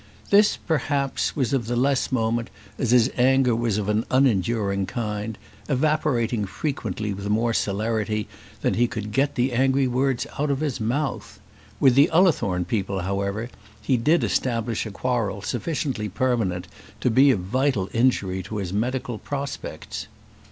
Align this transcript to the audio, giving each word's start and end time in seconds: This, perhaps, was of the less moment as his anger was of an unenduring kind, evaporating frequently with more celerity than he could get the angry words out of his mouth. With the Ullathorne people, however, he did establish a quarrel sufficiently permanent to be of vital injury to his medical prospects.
This, 0.31 0.57
perhaps, 0.57 1.35
was 1.35 1.53
of 1.53 1.67
the 1.67 1.75
less 1.75 2.11
moment 2.11 2.49
as 2.79 2.89
his 2.89 3.11
anger 3.19 3.55
was 3.55 3.77
of 3.77 3.87
an 3.87 4.03
unenduring 4.09 4.87
kind, 4.87 5.37
evaporating 5.69 6.45
frequently 6.45 7.13
with 7.13 7.29
more 7.29 7.53
celerity 7.53 8.27
than 8.61 8.73
he 8.73 8.87
could 8.87 9.11
get 9.11 9.35
the 9.35 9.53
angry 9.53 9.87
words 9.87 10.25
out 10.39 10.49
of 10.49 10.59
his 10.61 10.79
mouth. 10.81 11.39
With 11.79 11.93
the 11.93 12.09
Ullathorne 12.11 12.65
people, 12.65 13.01
however, 13.01 13.49
he 13.79 13.95
did 13.95 14.23
establish 14.23 14.87
a 14.87 14.89
quarrel 14.89 15.43
sufficiently 15.43 16.09
permanent 16.09 16.67
to 16.99 17.11
be 17.11 17.29
of 17.29 17.41
vital 17.41 17.87
injury 17.93 18.41
to 18.41 18.57
his 18.57 18.73
medical 18.73 19.19
prospects. 19.19 20.07